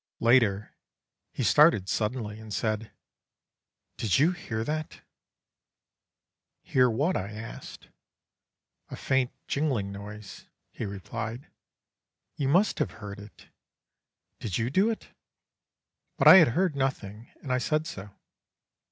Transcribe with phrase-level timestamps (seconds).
[0.19, 0.73] Later,
[1.31, 2.89] he started suddenly, and said
[3.97, 5.01] "'Did you hear that?'
[6.63, 7.87] "'Hear what?' I asked.
[8.89, 11.51] "'A faint jingling noise,' he replied.
[12.35, 13.49] 'You must have heard it;
[14.39, 15.09] did you do it?'
[16.17, 18.09] "But I had heard nothing, and I said so.